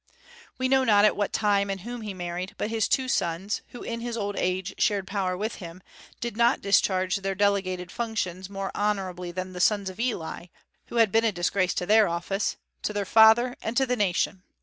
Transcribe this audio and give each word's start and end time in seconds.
We 0.57 0.67
know 0.67 0.83
not 0.83 1.05
at 1.05 1.15
what 1.15 1.31
time 1.31 1.69
and 1.69 1.81
whom 1.81 2.01
he 2.01 2.15
married; 2.15 2.55
but 2.57 2.71
his 2.71 2.87
two 2.87 3.07
sons, 3.07 3.61
who 3.67 3.83
in 3.83 3.99
his 4.01 4.17
old 4.17 4.35
age 4.35 4.73
shared 4.79 5.05
power 5.05 5.37
with 5.37 5.57
him, 5.57 5.83
did 6.19 6.35
not 6.35 6.59
discharge 6.59 7.17
their 7.17 7.35
delegated 7.35 7.91
functions 7.91 8.49
more 8.49 8.71
honorably 8.73 9.31
than 9.31 9.53
the 9.53 9.59
sons 9.61 9.91
of 9.91 9.99
Eli, 9.99 10.47
who 10.87 10.95
had 10.95 11.11
been 11.11 11.23
a 11.25 11.31
disgrace 11.31 11.75
to 11.75 11.85
their 11.85 12.07
office, 12.07 12.57
to 12.81 12.93
their 12.93 13.05
father, 13.05 13.55
and 13.61 13.77
to 13.77 13.85
the 13.85 13.95
nation. 13.95 14.41